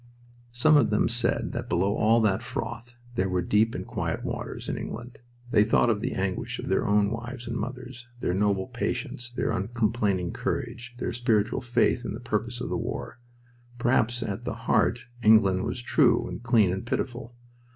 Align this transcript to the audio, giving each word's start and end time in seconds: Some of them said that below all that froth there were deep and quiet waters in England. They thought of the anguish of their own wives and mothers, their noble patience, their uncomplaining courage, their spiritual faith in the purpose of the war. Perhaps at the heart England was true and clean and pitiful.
Some 0.51 0.77
of 0.77 0.89
them 0.89 1.07
said 1.07 1.51
that 1.51 1.69
below 1.69 1.95
all 1.95 2.21
that 2.21 2.41
froth 2.41 2.97
there 3.13 3.29
were 3.29 3.43
deep 3.43 3.75
and 3.75 3.85
quiet 3.85 4.23
waters 4.23 4.67
in 4.67 4.75
England. 4.75 5.19
They 5.51 5.63
thought 5.63 5.91
of 5.91 5.99
the 6.01 6.13
anguish 6.13 6.57
of 6.57 6.69
their 6.69 6.87
own 6.87 7.11
wives 7.11 7.45
and 7.45 7.55
mothers, 7.55 8.07
their 8.17 8.33
noble 8.33 8.65
patience, 8.65 9.29
their 9.29 9.51
uncomplaining 9.51 10.33
courage, 10.33 10.95
their 10.97 11.13
spiritual 11.13 11.61
faith 11.61 12.03
in 12.03 12.13
the 12.13 12.19
purpose 12.19 12.61
of 12.61 12.69
the 12.69 12.77
war. 12.77 13.19
Perhaps 13.77 14.23
at 14.23 14.43
the 14.43 14.55
heart 14.65 15.05
England 15.21 15.65
was 15.65 15.83
true 15.83 16.27
and 16.27 16.41
clean 16.41 16.73
and 16.73 16.87
pitiful. 16.87 17.35